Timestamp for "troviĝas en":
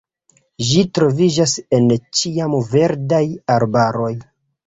0.97-1.91